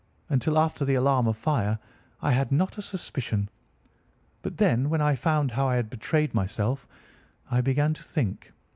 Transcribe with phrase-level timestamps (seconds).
[0.29, 1.77] Until after the alarm of fire,
[2.23, 3.47] I had not a suspicion.
[4.41, 6.87] But then, when I found how I had betrayed myself,
[7.51, 8.51] I began to think.